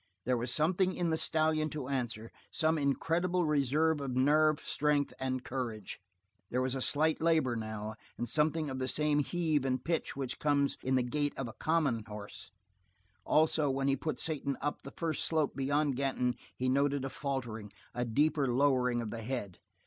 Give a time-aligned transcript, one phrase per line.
[0.25, 5.43] There was something in the stallion to answer, some incredible reserve of nerve strength and
[5.43, 5.99] courage.
[6.49, 10.39] There was a slight labor, now, and something of the same heave and pitch which
[10.39, 12.49] comes in the gait of a common horse;
[13.25, 17.71] also, when he put Satan up the first slope beyond Ganton he noted a faltering,
[17.93, 19.59] a deeper lowering of the head.